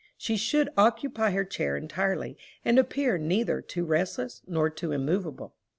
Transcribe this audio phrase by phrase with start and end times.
[0.17, 5.53] She should occupy her chair entirely, and appear neither too restless, nor too immovable.